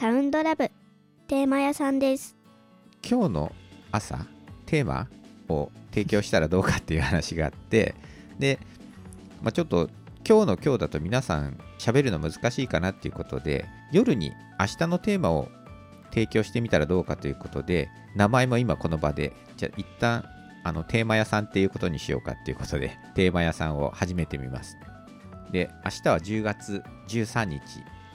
[0.00, 0.70] サウンドラブ
[1.28, 2.34] テーマ屋さんです。
[3.06, 3.52] 今日の
[3.92, 4.24] 朝
[4.64, 5.08] テーマ
[5.50, 7.94] を提供したらどうかっていう話があって
[8.38, 8.58] で、
[9.42, 9.90] まあ、ちょっと
[10.26, 15.48] 今日の今日だと皆さん喋るの難しいかなっていうことで夜に明日のテーマを
[16.14, 20.24] 提供してみたらどうかということで名前も今この場でじゃあ一旦
[20.64, 24.78] あのテーマ屋さんっていうことにしようかっていうことでテーマ屋さんを始めてみます。
[25.52, 27.60] で明日は10月13日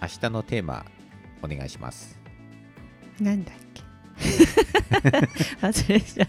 [0.02, 0.84] 明日のテーマ
[1.46, 2.20] お願いします。
[3.20, 3.84] なんだっけ？
[5.62, 6.28] 忘れちゃ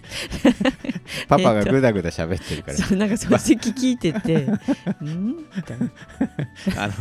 [1.28, 4.34] パパがぐだぐだ喋ってるから、そうなんか漱石聞いてて
[5.00, 5.46] うん？
[6.76, 6.92] あの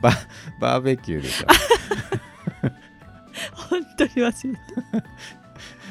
[0.00, 0.10] バ
[0.60, 1.46] バーベキューでしょ。
[3.52, 4.60] 本当に忘れた。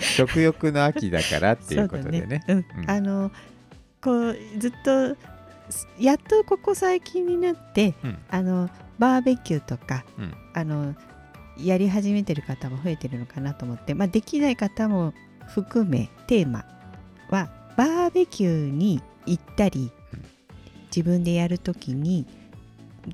[0.02, 2.42] 食欲の秋だからっていうことでね。
[2.88, 3.32] あの
[4.02, 5.16] こうずっと
[6.00, 8.18] やっとここ最近になって、うん。
[8.30, 8.70] あの
[9.00, 10.34] バーベキューとか、うん。
[10.54, 10.96] あの
[11.60, 15.14] やり始めてる方も増えてるのかなと思って、まあ、できない方も
[15.48, 16.66] 含めテーマ
[17.30, 20.26] はバーベキューに行ったり、うん
[20.96, 22.26] 自分でやるときに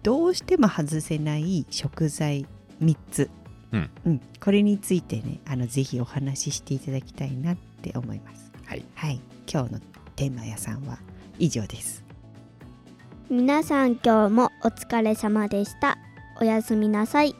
[0.03, 2.45] どうしても外せない食材
[2.79, 3.31] 3つ、
[3.71, 3.89] うん。
[4.05, 4.21] うん。
[4.39, 8.51] これについてねあのぜひお話ししていただきたいなって思います。
[8.65, 8.85] はい。
[8.93, 9.19] はい、
[9.51, 9.79] 今日の
[10.15, 10.99] テーマ屋さんは
[11.39, 12.03] 以上です。
[13.31, 15.97] 皆さん今日もお疲れ様でした。
[16.39, 17.35] おやすみなさい